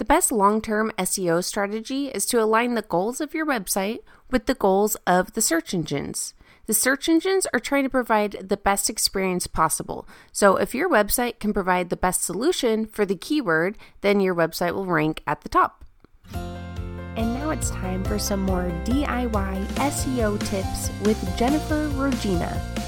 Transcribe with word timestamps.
The 0.00 0.06
best 0.06 0.32
long 0.32 0.62
term 0.62 0.92
SEO 0.96 1.44
strategy 1.44 2.08
is 2.08 2.24
to 2.26 2.42
align 2.42 2.74
the 2.74 2.80
goals 2.80 3.20
of 3.20 3.34
your 3.34 3.44
website 3.44 3.98
with 4.30 4.46
the 4.46 4.54
goals 4.54 4.96
of 5.06 5.34
the 5.34 5.42
search 5.42 5.74
engines. 5.74 6.32
The 6.64 6.72
search 6.72 7.06
engines 7.06 7.46
are 7.52 7.60
trying 7.60 7.82
to 7.82 7.90
provide 7.90 8.48
the 8.48 8.56
best 8.56 8.88
experience 8.88 9.46
possible. 9.46 10.08
So, 10.32 10.56
if 10.56 10.74
your 10.74 10.88
website 10.88 11.38
can 11.38 11.52
provide 11.52 11.90
the 11.90 11.98
best 11.98 12.24
solution 12.24 12.86
for 12.86 13.04
the 13.04 13.14
keyword, 13.14 13.76
then 14.00 14.20
your 14.20 14.34
website 14.34 14.72
will 14.72 14.86
rank 14.86 15.22
at 15.26 15.42
the 15.42 15.50
top. 15.50 15.84
And 16.32 17.34
now 17.34 17.50
it's 17.50 17.68
time 17.68 18.02
for 18.02 18.18
some 18.18 18.40
more 18.40 18.72
DIY 18.86 19.66
SEO 19.74 20.40
tips 20.48 20.88
with 21.04 21.36
Jennifer 21.36 21.90
Rogina. 21.90 22.79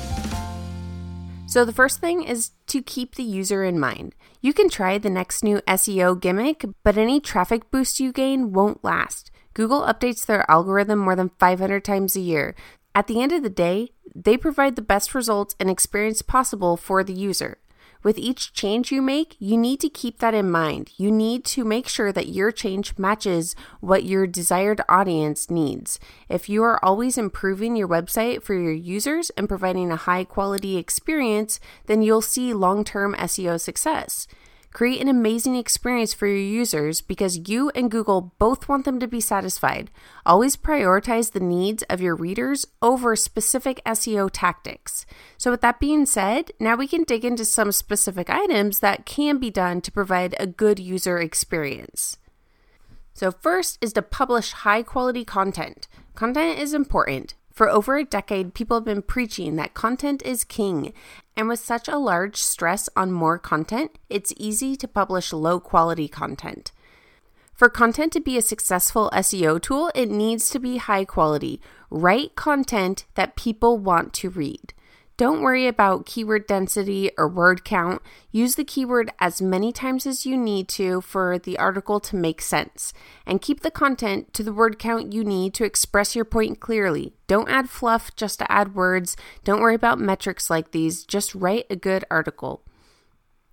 So, 1.53 1.67
the 1.67 1.71
first 1.75 2.01
thing 2.01 2.23
is 2.23 2.53
to 2.69 2.81
keep 2.81 3.15
the 3.15 3.23
user 3.23 3.63
in 3.63 3.79
mind. 3.79 4.15
You 4.41 4.55
can 4.55 4.71
try 4.71 4.97
the 4.97 5.11
next 5.11 5.45
new 5.45 5.59
SEO 5.69 6.19
gimmick, 6.19 6.65
but 6.83 6.97
any 6.97 7.21
traffic 7.21 7.71
boost 7.71 8.01
you 8.01 8.11
gain 8.11 8.55
won't 8.55 8.83
last. 8.83 9.31
Google 9.53 9.83
updates 9.83 10.25
their 10.25 10.51
algorithm 10.51 11.01
more 11.01 11.15
than 11.15 11.31
500 11.39 11.85
times 11.85 12.17
a 12.17 12.21
year. 12.21 12.55
At 12.95 13.07
the 13.07 13.21
end 13.21 13.33
of 13.33 13.43
the 13.43 13.51
day, 13.51 13.91
they 14.15 14.39
provide 14.39 14.77
the 14.77 14.81
best 14.81 15.15
results 15.15 15.55
and 15.61 15.69
experience 15.69 16.23
possible 16.23 16.79
for 16.79 17.05
the 17.05 17.13
user. 17.13 17.59
With 18.03 18.19
each 18.19 18.53
change 18.53 18.91
you 18.91 19.01
make, 19.01 19.37
you 19.39 19.57
need 19.57 19.81
to 19.81 19.89
keep 19.89 20.19
that 20.19 20.35
in 20.35 20.51
mind. 20.51 20.91
You 20.97 21.11
need 21.11 21.45
to 21.47 21.65
make 21.65 21.87
sure 21.87 22.11
that 22.13 22.29
your 22.29 22.51
change 22.51 22.99
matches 22.99 23.55
what 23.81 24.05
your 24.05 24.27
desired 24.27 24.81
audience 24.89 25.49
needs. 25.51 26.01
If 26.29 26.49
you 26.49 26.63
are 26.65 26.85
always 26.85 27.17
improving 27.17 27.77
your 27.77 27.89
website 27.89 28.43
for 28.43 28.55
your 28.55 28.73
users 28.73 29.31
and 29.31 29.49
providing 29.49 29.93
a 29.93 29.97
high 29.97 30.25
quality 30.25 30.77
experience, 30.77 31.61
then 31.87 32.03
you'll 32.03 32.23
see 32.23 32.53
long 32.53 32.85
term 32.85 33.15
SEO 33.15 33.61
success. 33.61 34.27
Create 34.73 35.03
an 35.03 35.09
amazing 35.09 35.55
experience 35.55 36.15
for 36.15 36.27
your 36.27 36.37
users 36.37 37.03
because 37.03 37.49
you 37.49 37.71
and 37.75 37.91
Google 37.91 38.33
both 38.39 38.69
want 38.69 38.87
them 38.87 38.99
to 39.01 39.07
be 39.07 39.21
satisfied. 39.21 39.91
Always 40.25 40.57
prioritize 40.57 41.33
the 41.33 41.41
needs 41.41 41.83
of 41.91 42.01
your 42.01 42.15
readers 42.15 42.67
over 42.81 43.15
specific 43.15 43.83
SEO 43.85 44.31
tactics. 44.33 45.05
So, 45.37 45.51
with 45.51 45.61
that 45.61 45.79
being 45.79 46.07
said, 46.07 46.53
now 46.59 46.77
we 46.77 46.89
can 46.89 47.05
dig 47.05 47.23
into 47.23 47.45
some 47.45 47.71
specific 47.71 48.31
items 48.31 48.81
that 48.81 49.05
can 49.05 49.39
be 49.39 49.51
done 49.51 49.83
to 49.83 49.93
provide 49.93 50.35
a 50.41 50.47
good 50.47 50.79
user 50.79 51.19
experience. 51.19 52.17
So, 53.13 53.31
first 53.31 53.77
is 53.83 53.93
to 53.93 54.03
publish 54.03 54.53
high 54.53 54.83
quality 54.83 55.25
content. 55.25 55.87
Content 56.15 56.59
is 56.59 56.73
important. 56.73 57.35
For 57.53 57.69
over 57.69 57.97
a 57.97 58.05
decade, 58.05 58.55
people 58.55 58.79
have 58.79 58.85
been 58.85 59.03
preaching 59.03 59.57
that 59.57 59.75
content 59.75 60.23
is 60.25 60.45
king, 60.45 60.93
and 61.37 61.49
with 61.49 61.61
such 61.61 61.87
a 61.87 61.99
large 61.99 62.37
stress 62.37 62.89
on 62.97 63.13
more 63.13 63.39
content, 63.39 63.99
it's 64.09 64.33
easy 64.37 64.75
to 64.77 64.89
publish 64.89 65.33
low 65.33 65.61
quality 65.61 66.09
content. 66.09 66.73
For 67.55 67.69
content 67.69 68.13
to 68.15 68.21
be 68.21 68.39
a 68.39 68.43
successful 68.43 69.11
SEO 69.13 69.61
tool, 69.61 69.93
it 69.95 70.11
needs 70.11 70.51
to 70.51 70.59
be 70.59 70.79
high 70.79 71.05
quality, 71.05 71.61
Write 71.95 72.35
content 72.37 73.05
that 73.17 73.37
people 73.37 73.77
want 73.77 74.15
to 74.15 74.31
read. 74.31 74.73
Don't 75.17 75.43
worry 75.43 75.67
about 75.67 76.07
keyword 76.07 76.47
density 76.47 77.11
or 77.19 77.29
word 77.29 77.65
count. 77.65 78.01
Use 78.31 78.55
the 78.55 78.65
keyword 78.65 79.11
as 79.21 79.43
many 79.43 79.71
times 79.71 80.07
as 80.07 80.25
you 80.25 80.37
need 80.37 80.69
to 80.71 81.01
for 81.03 81.39
the 81.39 81.59
article 81.59 82.01
to 82.01 82.17
make 82.17 82.41
sense. 82.41 82.95
And 83.27 83.43
keep 83.43 83.61
the 83.61 83.71
content 83.71 84.33
to 84.35 84.43
the 84.43 84.55
word 84.55 84.79
count 84.79 85.13
you 85.13 85.23
need 85.23 85.53
to 85.55 85.65
express 85.65 86.17
your 86.17 86.25
point 86.25 86.61
clearly. 86.61 87.13
Don't 87.27 87.51
add 87.51 87.69
fluff 87.69 88.17
just 88.17 88.39
to 88.39 88.51
add 88.51 88.75
words. 88.75 89.17
Don't 89.45 89.61
worry 89.61 89.75
about 89.75 90.01
metrics 90.01 90.49
like 90.49 90.71
these. 90.71 91.05
Just 91.05 91.35
write 91.35 91.67
a 91.69 91.77
good 91.77 92.05
article. 92.11 92.63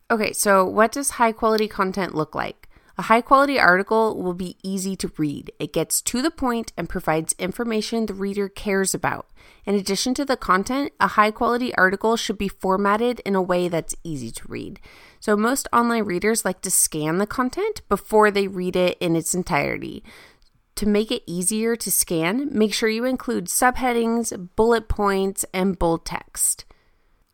Okay, 0.09 0.31
so 0.31 0.65
what 0.65 0.93
does 0.93 1.11
high 1.11 1.33
quality 1.33 1.67
content 1.67 2.15
look 2.15 2.33
like? 2.33 2.68
A 2.99 3.03
high 3.03 3.21
quality 3.21 3.57
article 3.57 4.21
will 4.21 4.33
be 4.33 4.57
easy 4.61 4.93
to 4.97 5.09
read. 5.15 5.53
It 5.57 5.71
gets 5.71 6.01
to 6.01 6.21
the 6.21 6.29
point 6.29 6.73
and 6.75 6.89
provides 6.89 7.33
information 7.39 8.05
the 8.05 8.13
reader 8.13 8.49
cares 8.49 8.93
about. 8.93 9.29
In 9.65 9.73
addition 9.73 10.13
to 10.15 10.25
the 10.25 10.35
content, 10.35 10.91
a 10.99 11.07
high 11.07 11.31
quality 11.31 11.73
article 11.75 12.17
should 12.17 12.37
be 12.37 12.49
formatted 12.49 13.21
in 13.21 13.35
a 13.35 13.41
way 13.41 13.69
that's 13.69 13.95
easy 14.03 14.31
to 14.31 14.43
read. 14.49 14.81
So, 15.21 15.37
most 15.37 15.69
online 15.71 16.03
readers 16.03 16.43
like 16.43 16.59
to 16.63 16.69
scan 16.69 17.19
the 17.19 17.25
content 17.25 17.83
before 17.87 18.31
they 18.31 18.49
read 18.49 18.75
it 18.75 18.97
in 18.99 19.15
its 19.15 19.33
entirety. 19.33 20.03
To 20.75 20.85
make 20.85 21.09
it 21.09 21.23
easier 21.25 21.77
to 21.77 21.89
scan, 21.89 22.49
make 22.51 22.73
sure 22.73 22.89
you 22.89 23.05
include 23.05 23.45
subheadings, 23.45 24.49
bullet 24.57 24.89
points, 24.89 25.45
and 25.53 25.79
bold 25.79 26.05
text. 26.05 26.65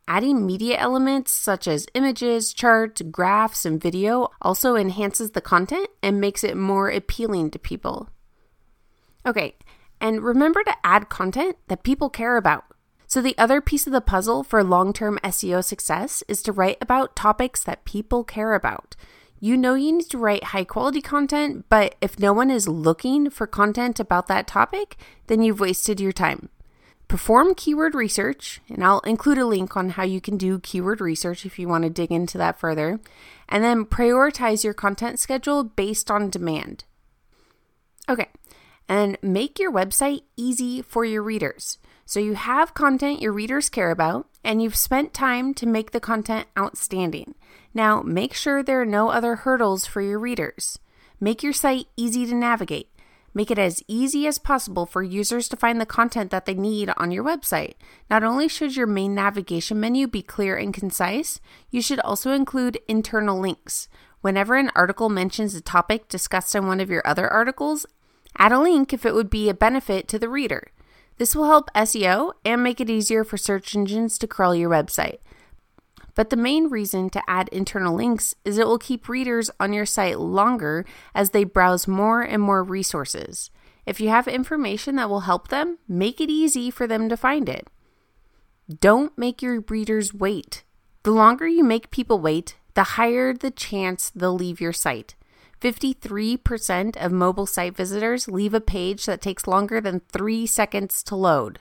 Adding 0.07 0.45
media 0.45 0.77
elements 0.77 1.31
such 1.31 1.67
as 1.67 1.87
images, 1.95 2.53
charts, 2.53 3.01
graphs, 3.01 3.65
and 3.65 3.81
video 3.81 4.29
also 4.39 4.75
enhances 4.75 5.31
the 5.31 5.41
content 5.41 5.89
and 6.03 6.21
makes 6.21 6.43
it 6.43 6.55
more 6.55 6.89
appealing 6.89 7.49
to 7.51 7.59
people. 7.59 8.09
Okay, 9.25 9.55
and 9.99 10.21
remember 10.23 10.63
to 10.63 10.75
add 10.83 11.09
content 11.09 11.57
that 11.69 11.83
people 11.83 12.11
care 12.11 12.37
about. 12.37 12.65
So, 13.07 13.19
the 13.19 13.37
other 13.37 13.61
piece 13.61 13.87
of 13.87 13.93
the 13.93 14.01
puzzle 14.01 14.43
for 14.43 14.63
long 14.63 14.93
term 14.93 15.17
SEO 15.23 15.63
success 15.63 16.23
is 16.27 16.43
to 16.43 16.51
write 16.51 16.77
about 16.81 17.15
topics 17.15 17.63
that 17.63 17.85
people 17.85 18.23
care 18.23 18.53
about. 18.53 18.95
You 19.39 19.57
know 19.57 19.73
you 19.73 19.91
need 19.91 20.09
to 20.09 20.17
write 20.17 20.45
high 20.45 20.63
quality 20.65 21.01
content, 21.01 21.65
but 21.67 21.95
if 21.99 22.19
no 22.19 22.31
one 22.31 22.51
is 22.51 22.67
looking 22.67 23.29
for 23.31 23.47
content 23.47 23.99
about 23.99 24.27
that 24.27 24.47
topic, 24.47 24.97
then 25.27 25.41
you've 25.41 25.59
wasted 25.59 25.99
your 25.99 26.11
time. 26.11 26.49
Perform 27.07 27.53
keyword 27.53 27.93
research, 27.93 28.61
and 28.67 28.83
I'll 28.83 28.99
include 29.01 29.37
a 29.37 29.45
link 29.45 29.77
on 29.77 29.91
how 29.91 30.03
you 30.03 30.19
can 30.19 30.37
do 30.37 30.59
keyword 30.59 31.01
research 31.01 31.45
if 31.45 31.59
you 31.59 31.67
want 31.67 31.83
to 31.83 31.89
dig 31.89 32.11
into 32.11 32.37
that 32.39 32.59
further. 32.59 32.99
And 33.47 33.63
then 33.63 33.85
prioritize 33.85 34.63
your 34.63 34.73
content 34.73 35.19
schedule 35.19 35.63
based 35.63 36.09
on 36.09 36.29
demand. 36.31 36.83
Okay, 38.09 38.29
and 38.87 39.17
make 39.21 39.59
your 39.59 39.71
website 39.71 40.23
easy 40.35 40.81
for 40.81 41.05
your 41.05 41.21
readers. 41.21 41.77
So 42.05 42.19
you 42.19 42.35
have 42.35 42.75
content 42.75 43.21
your 43.21 43.33
readers 43.33 43.69
care 43.69 43.91
about, 43.91 44.27
and 44.43 44.61
you've 44.61 44.75
spent 44.75 45.13
time 45.13 45.53
to 45.55 45.65
make 45.65 45.91
the 45.91 45.99
content 45.99 46.47
outstanding. 46.57 47.33
Now, 47.73 48.01
make 48.01 48.33
sure 48.33 48.61
there 48.61 48.81
are 48.81 48.85
no 48.85 49.09
other 49.09 49.37
hurdles 49.37 49.85
for 49.85 50.01
your 50.01 50.19
readers. 50.19 50.79
Make 51.19 51.41
your 51.41 51.53
site 51.53 51.87
easy 51.97 52.25
to 52.27 52.35
navigate. 52.35 52.89
Make 53.35 53.51
it 53.51 53.59
as 53.59 53.83
easy 53.89 54.25
as 54.27 54.39
possible 54.39 54.85
for 54.85 55.03
users 55.03 55.49
to 55.49 55.57
find 55.57 55.79
the 55.79 55.85
content 55.85 56.31
that 56.31 56.45
they 56.45 56.53
need 56.53 56.89
on 56.95 57.11
your 57.11 57.23
website. 57.23 57.73
Not 58.09 58.23
only 58.23 58.47
should 58.47 58.77
your 58.77 58.87
main 58.87 59.13
navigation 59.13 59.77
menu 59.77 60.07
be 60.07 60.21
clear 60.21 60.55
and 60.55 60.73
concise, 60.73 61.41
you 61.69 61.81
should 61.81 61.99
also 61.99 62.31
include 62.31 62.79
internal 62.87 63.37
links. 63.37 63.89
Whenever 64.21 64.55
an 64.55 64.71
article 64.73 65.09
mentions 65.09 65.53
a 65.53 65.59
topic 65.59 66.07
discussed 66.07 66.55
in 66.55 66.65
one 66.65 66.79
of 66.79 66.89
your 66.89 67.05
other 67.05 67.27
articles, 67.27 67.85
add 68.37 68.53
a 68.53 68.59
link 68.59 68.93
if 68.93 69.05
it 69.05 69.13
would 69.13 69.29
be 69.29 69.49
a 69.49 69.53
benefit 69.53 70.07
to 70.07 70.17
the 70.17 70.29
reader. 70.29 70.71
This 71.17 71.35
will 71.35 71.45
help 71.45 71.69
SEO 71.73 72.31
and 72.45 72.63
make 72.63 72.79
it 72.79 72.89
easier 72.89 73.25
for 73.25 73.35
search 73.35 73.75
engines 73.75 74.17
to 74.17 74.27
crawl 74.27 74.55
your 74.55 74.69
website. 74.69 75.17
But 76.15 76.29
the 76.29 76.37
main 76.37 76.69
reason 76.69 77.09
to 77.11 77.21
add 77.27 77.49
internal 77.49 77.93
links 77.93 78.35
is 78.45 78.57
it 78.57 78.67
will 78.67 78.79
keep 78.79 79.09
readers 79.09 79.51
on 79.59 79.73
your 79.73 79.85
site 79.85 80.19
longer 80.19 80.85
as 81.13 81.31
they 81.31 81.43
browse 81.43 81.87
more 81.87 82.21
and 82.21 82.41
more 82.41 82.63
resources. 82.63 83.51
If 83.85 83.99
you 83.99 84.09
have 84.09 84.27
information 84.27 84.95
that 84.95 85.09
will 85.09 85.21
help 85.21 85.49
them, 85.49 85.77
make 85.87 86.19
it 86.19 86.29
easy 86.29 86.71
for 86.71 86.87
them 86.87 87.09
to 87.09 87.17
find 87.17 87.47
it. 87.49 87.67
Don't 88.79 89.15
make 89.17 89.41
your 89.41 89.59
readers 89.69 90.13
wait. 90.13 90.63
The 91.03 91.11
longer 91.11 91.47
you 91.47 91.63
make 91.63 91.91
people 91.91 92.19
wait, 92.19 92.57
the 92.73 92.83
higher 92.83 93.33
the 93.33 93.51
chance 93.51 94.09
they'll 94.15 94.33
leave 94.33 94.59
your 94.59 94.73
site. 94.73 95.15
53% 95.61 96.97
of 96.97 97.11
mobile 97.11 97.45
site 97.45 97.75
visitors 97.75 98.27
leave 98.27 98.53
a 98.53 98.61
page 98.61 99.05
that 99.05 99.21
takes 99.21 99.47
longer 99.47 99.79
than 99.79 100.01
three 100.11 100.47
seconds 100.47 101.03
to 101.03 101.15
load. 101.15 101.59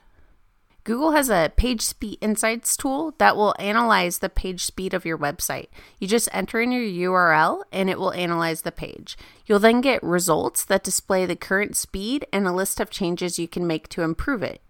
Google 0.85 1.13
has 1.13 1.31
a 1.31 1.51
page 1.57 1.81
speed 1.81 2.19
insights 2.21 2.77
tool 2.77 3.15
that 3.17 3.37
will 3.37 3.55
analyze 3.59 4.19
the 4.19 4.29
page 4.29 4.63
speed 4.63 4.93
of 4.93 5.07
your 5.07 5.17
website. 5.17 5.69
You 5.99 6.07
just 6.07 6.29
enter 6.31 6.61
in 6.61 6.73
your 6.73 7.11
URL 7.11 7.63
and 7.73 7.89
it 7.89 7.99
will 7.99 8.13
analyze 8.13 8.63
the 8.63 8.71
page. 8.73 9.17
You'll 9.47 9.61
then 9.61 9.81
get 9.81 10.03
results 10.03 10.63
that 10.67 10.85
display 10.85 11.25
the 11.25 11.37
current 11.37 11.75
speed 11.75 12.27
and 12.35 12.47
a 12.47 12.53
list 12.53 12.81
of 12.81 12.91
changes 12.91 13.39
you 13.39 13.49
can 13.49 13.67
make 13.67 13.89
to 13.89 14.03
improve 14.03 14.43
it. 14.43 14.61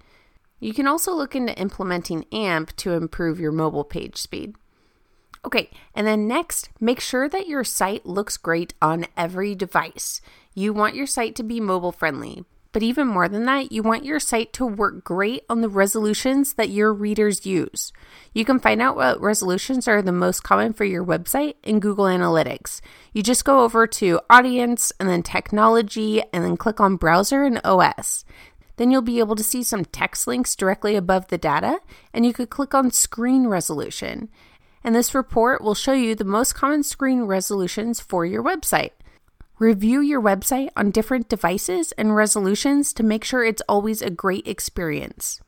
You 0.61 0.73
can 0.73 0.87
also 0.87 1.13
look 1.13 1.35
into 1.35 1.59
implementing 1.59 2.27
AMP 2.33 2.77
to 2.77 2.93
improve 2.93 3.41
your 3.41 3.53
mobile 3.53 3.85
page 3.85 4.17
speed. 4.17 4.55
Okay, 5.45 5.69
and 5.97 6.07
then 6.07 6.29
next, 6.29 6.71
make 6.81 7.01
sure 7.01 7.29
that 7.29 7.49
your 7.49 7.65
site 7.65 8.07
looks 8.07 8.37
great 8.37 8.73
on 8.81 9.07
every 9.17 9.57
device. 9.57 10.21
You 10.55 10.73
want 10.73 10.95
your 10.95 11.07
site 11.09 11.35
to 11.35 11.43
be 11.43 11.61
mobile 11.61 11.93
friendly, 11.93 12.45
but 12.75 12.83
even 12.83 13.07
more 13.07 13.29
than 13.29 13.45
that, 13.45 13.71
you 13.71 13.85
want 13.85 14.05
your 14.05 14.19
site 14.19 14.53
to 14.55 14.67
work 14.67 15.05
great 15.05 15.45
on 15.49 15.61
the 15.61 15.69
resolutions 15.69 16.55
that 16.55 16.71
your 16.71 16.93
readers 16.93 17.47
use. 17.47 17.93
You 18.33 18.45
can 18.45 18.59
find 18.59 18.83
out 18.83 18.97
what 18.97 19.21
resolutions 19.21 19.87
are 19.87 20.03
the 20.03 20.11
most 20.11 20.43
common 20.43 20.73
for 20.73 20.85
your 20.85 21.05
website 21.05 21.55
in 21.63 21.79
Google 21.79 22.07
Analytics. 22.07 22.81
You 23.13 23.23
just 23.23 23.45
go 23.45 23.61
over 23.61 23.87
to 23.87 24.19
Audience 24.29 24.93
and 24.99 25.09
then 25.09 25.23
Technology 25.23 26.21
and 26.33 26.45
then 26.45 26.57
click 26.57 26.81
on 26.81 26.97
Browser 26.97 27.45
and 27.45 27.61
OS. 27.63 28.25
Then 28.75 28.91
you'll 28.91 29.03
be 29.03 29.21
able 29.21 29.37
to 29.37 29.45
see 29.45 29.63
some 29.63 29.85
text 29.85 30.27
links 30.27 30.57
directly 30.57 30.97
above 30.97 31.29
the 31.29 31.39
data, 31.39 31.79
and 32.13 32.27
you 32.27 32.33
could 32.33 32.51
click 32.51 32.75
on 32.75 32.91
Screen 32.91 33.47
Resolution. 33.47 34.31
And 34.83 34.97
this 34.97 35.15
report 35.15 35.63
will 35.63 35.77
show 35.77 35.93
you 35.93 36.17
the 36.17 36.25
most 36.25 36.57
common 36.57 36.83
screen 36.83 37.23
resolutions 37.23 38.01
for 38.01 38.27
your 38.27 38.43
website. 38.43 38.91
Review 39.61 40.01
your 40.01 40.21
website 40.21 40.71
on 40.77 40.91
different 40.91 41.29
devices 41.29 41.93
and 41.93 42.17
resolutions 42.17 42.93
to 42.93 43.05
make 43.05 43.23
sure 43.23 43.45
it's 43.45 43.63
always 43.69 44.03
a 44.03 44.11
great 44.11 44.49
experience. 44.49 45.41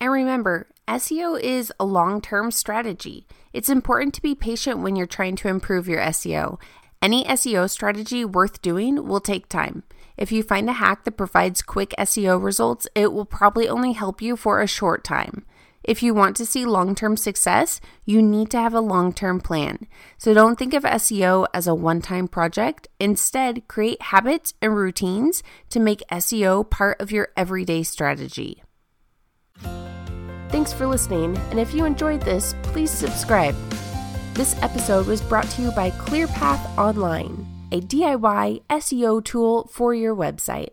And 0.00 0.10
remember, 0.10 0.66
SEO 0.88 1.40
is 1.40 1.72
a 1.78 1.84
long 1.84 2.20
term 2.20 2.50
strategy. 2.50 3.24
It's 3.52 3.68
important 3.68 4.14
to 4.14 4.22
be 4.22 4.34
patient 4.34 4.80
when 4.80 4.96
you're 4.96 5.06
trying 5.06 5.36
to 5.36 5.48
improve 5.48 5.86
your 5.86 6.00
SEO. 6.00 6.58
Any 7.00 7.22
SEO 7.24 7.70
strategy 7.70 8.24
worth 8.24 8.60
doing 8.62 9.06
will 9.06 9.20
take 9.20 9.48
time. 9.48 9.84
If 10.16 10.32
you 10.32 10.42
find 10.42 10.68
a 10.68 10.72
hack 10.72 11.04
that 11.04 11.16
provides 11.16 11.62
quick 11.62 11.94
SEO 12.00 12.42
results, 12.42 12.88
it 12.96 13.12
will 13.12 13.24
probably 13.24 13.68
only 13.68 13.92
help 13.92 14.20
you 14.20 14.36
for 14.36 14.60
a 14.60 14.66
short 14.66 15.04
time. 15.04 15.46
If 15.84 16.02
you 16.02 16.14
want 16.14 16.36
to 16.36 16.46
see 16.46 16.64
long 16.64 16.94
term 16.94 17.16
success, 17.16 17.80
you 18.04 18.22
need 18.22 18.50
to 18.50 18.60
have 18.60 18.74
a 18.74 18.80
long 18.80 19.12
term 19.12 19.40
plan. 19.40 19.86
So 20.18 20.32
don't 20.32 20.58
think 20.58 20.74
of 20.74 20.84
SEO 20.84 21.46
as 21.52 21.66
a 21.66 21.74
one 21.74 22.00
time 22.00 22.28
project. 22.28 22.88
Instead, 23.00 23.66
create 23.68 24.02
habits 24.02 24.54
and 24.62 24.76
routines 24.76 25.42
to 25.70 25.80
make 25.80 26.02
SEO 26.10 26.68
part 26.68 27.00
of 27.00 27.10
your 27.10 27.28
everyday 27.36 27.82
strategy. 27.82 28.62
Thanks 30.50 30.72
for 30.72 30.86
listening, 30.86 31.36
and 31.50 31.58
if 31.58 31.72
you 31.72 31.86
enjoyed 31.86 32.20
this, 32.20 32.54
please 32.62 32.90
subscribe. 32.90 33.56
This 34.34 34.54
episode 34.62 35.06
was 35.06 35.22
brought 35.22 35.48
to 35.50 35.62
you 35.62 35.70
by 35.72 35.90
ClearPath 35.90 36.78
Online, 36.78 37.46
a 37.72 37.80
DIY 37.80 38.62
SEO 38.68 39.24
tool 39.24 39.66
for 39.72 39.94
your 39.94 40.14
website. 40.14 40.70